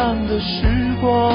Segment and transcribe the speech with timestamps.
[0.00, 0.64] 样的时
[0.98, 1.30] 光。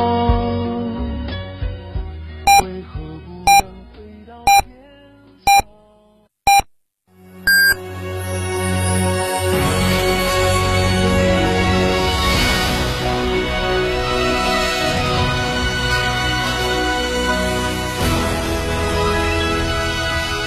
[2.64, 3.54] 为何不能
[3.94, 4.34] 回到？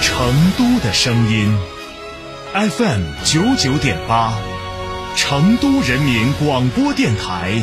[0.03, 1.57] 成都的声音
[2.53, 4.33] ，FM 九九点八，
[5.15, 7.63] 成都人民广播电台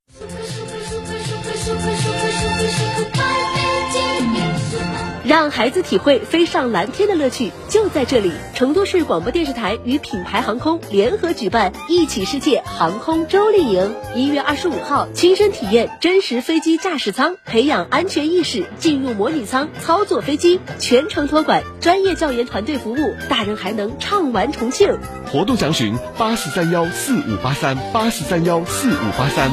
[5.31, 8.33] 让孩子体会飞上蓝天的乐趣，就在这里！
[8.53, 22.97] 成都市广播电视台与品牌航空联合举办“一起世界”航空周丽营，一月二十五号，亲身体验真实飞机驾驶舱，培养安全意识，进入模拟舱操作飞机，全程托管，专业教研团队服务，
[23.29, 24.97] 大人还能畅玩重庆。
[25.31, 29.49] 活动详询八四三幺四五八三八四三幺四五八三。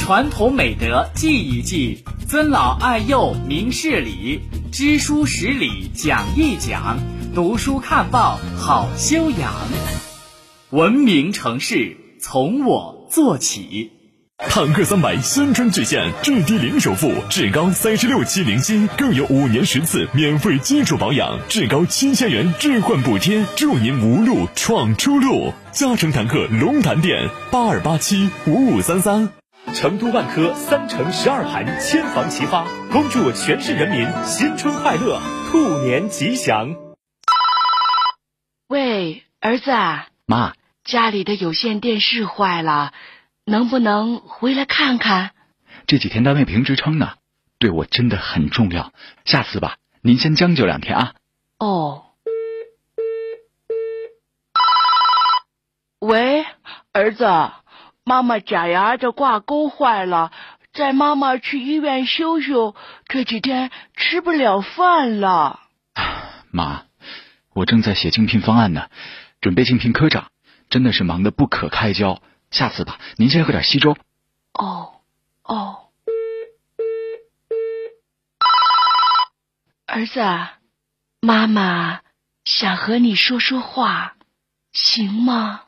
[0.00, 4.40] 传统美德记一记，尊老爱幼明事理，
[4.72, 6.98] 知书识礼讲一讲，
[7.34, 9.52] 读书看报好修养。
[10.70, 13.92] 文明城市从我做起。
[14.38, 25.52] 坦克三百新春巨献，至低零首付，至高三十六期零息，更有五年十次免费基础保养，至高七千元置换补贴，祝您无路闯出路。
[25.72, 29.43] 嘉诚坦克龙潭店八二八七五五三三。
[29.72, 35.20] 成都万科三城十二盘千房齐发，恭祝全市人民新春快乐，
[35.50, 36.74] 兔年吉祥。
[38.68, 39.70] 喂，儿子，
[40.26, 40.54] 妈，
[40.84, 42.92] 家里的有线电视坏了，
[43.44, 45.30] 能不能回来看看？
[45.86, 47.14] 这几天单位评职称呢，
[47.58, 48.92] 对我真的很重要。
[49.24, 51.14] 下次吧，您先将就两天啊。
[51.58, 52.04] 哦。
[56.00, 56.44] 喂，
[56.92, 57.24] 儿子。
[58.04, 60.30] 妈妈假牙的挂钩坏了，
[60.74, 62.74] 在妈妈去医院修修。
[63.06, 65.60] 这几天吃不了饭了。
[66.50, 66.84] 妈，
[67.54, 68.90] 我正在写竞聘方案呢，
[69.40, 70.30] 准备竞聘科长，
[70.68, 72.20] 真的是忙得不可开交。
[72.50, 73.96] 下次吧，您先喝点稀粥。
[74.52, 75.00] 哦，
[75.42, 75.80] 哦。
[79.86, 80.20] 儿子，
[81.20, 82.00] 妈妈
[82.44, 84.16] 想和你说说话，
[84.72, 85.62] 行吗？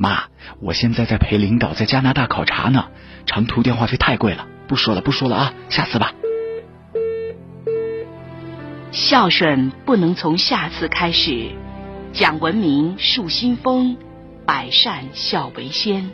[0.00, 0.28] 妈，
[0.60, 2.84] 我现在在陪领导在加拿大考察呢，
[3.26, 6.12] 长途电话费太贵了，不说了，不说了啊，下次吧。
[8.92, 11.50] 孝顺不能从下次开始，
[12.12, 13.96] 讲文明树新风，
[14.46, 16.08] 百善孝为先。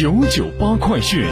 [0.00, 1.28] 九九八快讯。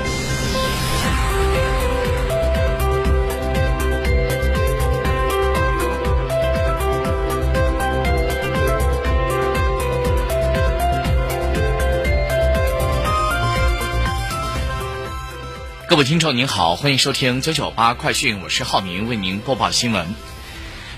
[15.89, 20.15] 各位听众您好，欢迎收听九九八快讯，我是浩明，为您播报新闻。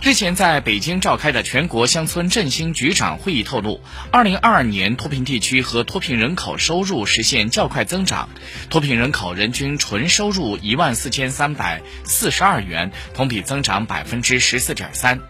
[0.03, 8.31] 日前在北京召开的全国乡村振兴局长会议透露，二零二二年脱贫地区和脱贫人口收入实现较快增长，
[8.71, 15.21] 脱贫人口人均纯收入一万四千三百四十二元，同比增长百分之十四点三。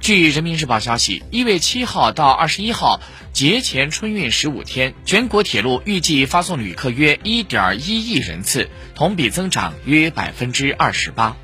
[0.00, 3.00] 据人民日报消息，一月七号到二十一号
[3.32, 11.36] 节前春运十五天，全国铁路预计发送旅客约一点一亿人次，同比增长约百分之二十八。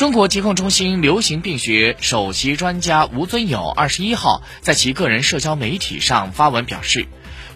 [0.00, 7.06] 中国疾控中心流行病学首席专家吴尊友二十一号在其个人社交媒体上发文表示，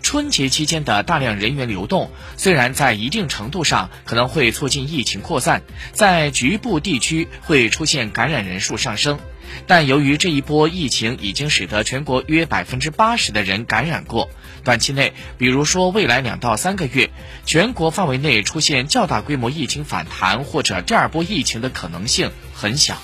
[0.05, 5.63] 春节期间的大量人员流动，虽然在一定程度上可能会促进疫情扩散，
[5.93, 9.19] 在局部地区会出现感染人数上升，
[9.67, 14.29] 但由于这一波疫情已经使得全国约百分之八十的人感染过。
[14.63, 17.11] 短期内，比如说未来两到三个月，
[17.47, 22.99] 全国范围内出现较大规模疫情反弹或者第二波疫情的可能性很小。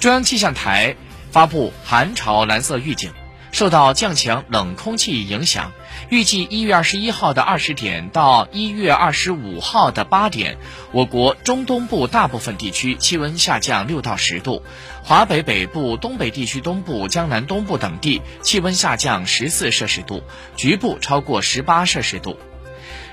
[0.00, 0.96] 中央气象台
[1.30, 3.12] 发布寒潮蓝色预警，
[3.56, 5.72] 受到降强冷空气影响，
[6.10, 10.58] 预计一月二十一号的二十点到一月二十五号的八点，
[10.92, 14.62] 我国中东部大部分地区气温下降六到十度，
[15.02, 20.22] 华北北部、东北地区东部、江南东部等地气温下降十四摄氏度，
[20.54, 22.38] 局部超过十八摄氏度。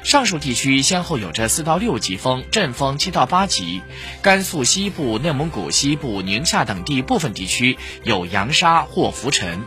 [0.04, 3.82] 上述地区先后有着四到六级风，阵风七到八级。
[4.22, 9.64] 甘肃西部、内蒙古西部、宁夏等地部分地区有扬沙或浮尘。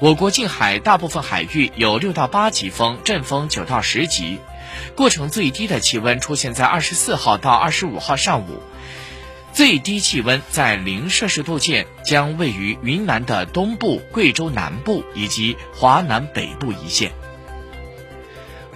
[0.00, 4.38] 我国近海大部分海域有六到八级风，阵风九到十级。
[4.96, 8.60] 过程最低的气温出现在二十四号到二十五号上午，
[9.52, 17.12] 最低气温在零摄氏度线，将位于云南的东部、贵州南部以及华南北部一线。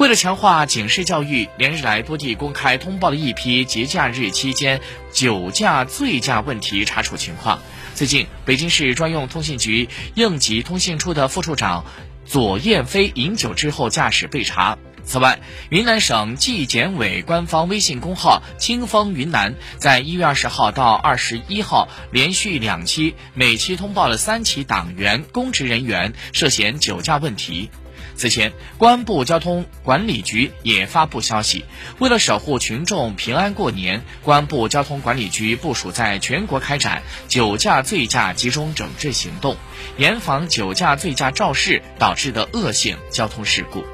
[0.08, 4.80] 为了强化警示教育，连日来多地公开通报了一批节假日期间
[5.12, 7.58] 酒驾醉驾问题查处情况。
[7.94, 11.84] 最近，北京市专用通信局应急通信处的副处长
[12.24, 14.78] 左燕飞饮酒之后驾驶被查。
[15.04, 27.68] 此外，云南省纪检委官方微信公号“清风云南”在一月二十号到二十一号连续两期，每期通报了三起党员、公职人员涉嫌酒驾问题。
[28.18, 31.64] 此前，公安部交通管理局也发布消息，
[32.00, 39.56] 为了守护群众平安过年，公安部交通管理局部署在全国开展酒驾醉驾集中整治行动，
[39.98, 43.84] 严防酒驾醉驾肇事导致的恶性交通事故。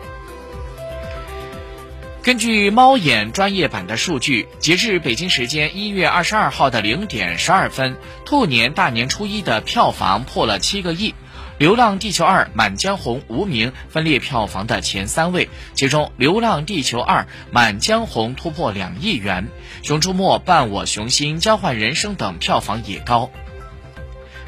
[2.22, 7.94] 根据猫眼专业版的数据，截至北京时间一月二十二号的零点十二分，
[8.24, 11.10] 兔年大年初一的票房破了七个亿。
[11.56, 17.22] 《流浪地球二》《满江红》《无名》分列票房的前三位，其中《流浪地球二》
[17.52, 19.48] 《满江红》突破两亿元，
[19.86, 23.30] 《熊出没》《伴我熊心》《交换人生》等票房也高。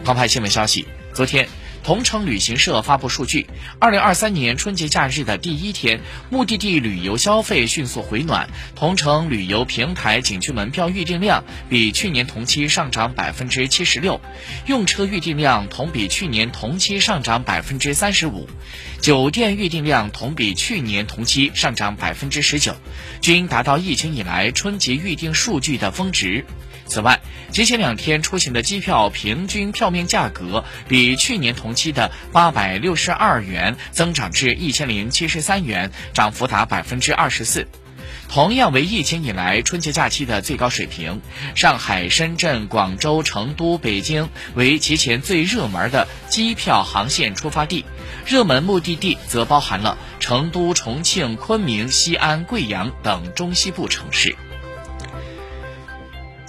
[0.05, 1.49] 澎湃新闻消息，昨天。
[1.87, 3.47] 同程旅行社发布数据，
[3.79, 6.01] 二零二三年春节假日的第一天，
[6.31, 8.49] 目的地旅游消费迅速回暖。
[8.75, 14.21] 同程旅游平台景区门票预订量比去年同期上涨百分之七十六，
[14.67, 18.49] 用车预订量同比去年同期上涨百分之三十五，
[19.01, 22.75] 酒店预订量同比去年同期上涨百分之十九，
[23.21, 26.45] 均达到疫情以来春节预订数据的峰值。
[26.87, 37.67] 此外，节前两天出行的机票平均票面价格比去年同期的八百六十二元增长至一千零七十三元，涨幅达百分之二十四。
[38.29, 41.21] 同样为疫情以来春节假期的最高水平，
[41.55, 47.85] 上海、深圳、广州、成都、北京为节前最热门的机票航线出发地，
[48.27, 54.35] 热门目的地则包含了成都、重庆、昆明、西安、贵阳等中西部城市。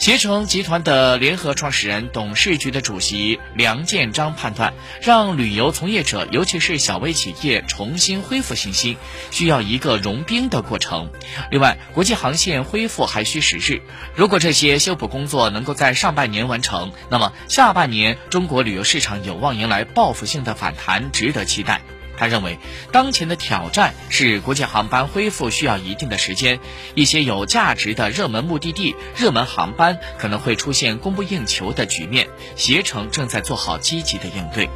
[0.07, 8.95] 携程集团的联合创始人、董事局的主席梁建章判断，让旅游从业者，尤其是小微企业重新恢复信心，
[9.31, 11.11] 需要一个融冰的过程。
[11.51, 13.81] 另外，国际航线恢复还需时日。
[14.15, 21.81] 如果这些修补工作能够在上半年完成，那么下半年中国旅游市场有望迎来报复性的反弹，值得期待。
[22.17, 22.57] 他认为，
[22.91, 26.59] 当前的挑战是国际航班恢复需要一定的时间，
[26.95, 32.27] 一些有价值的热门目的地、热门航班可能会出现供不应求的局面。
[32.55, 34.67] 携程正在做好积极的应对。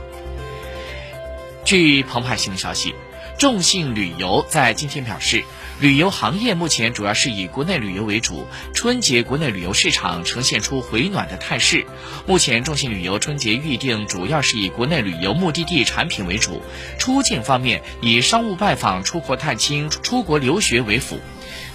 [1.66, 2.96] 据澎湃新闻消息，
[3.42, 5.44] 众信旅游在今天表示。
[5.80, 8.46] 旅游行业目前主要是以国内旅游为主，
[8.76, 11.88] 春节国内旅游市场呈现出回暖的态势。
[12.28, 16.62] 目前，众信旅游春节预订主要是以国内旅游目的地产品为主，
[17.00, 21.20] 出境方面以商务拜访、出国探亲、出国留学为辅。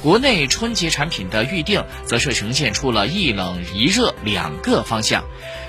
[0.06, 5.24] 国内春节产品的预定则是呈现出了一冷一热两个方向。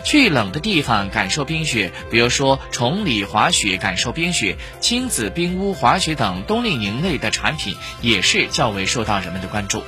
[0.05, 9.81] 去冷的地方感受冰雪，比如说崇礼滑雪感受冰雪、亲子冰屋滑雪等冬令营类的产品，也是较为受到人们的关注。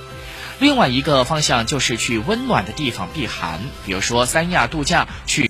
[0.57, 5.37] 另外一个方向就是去温暖的地方避寒，比如说三亚度假去。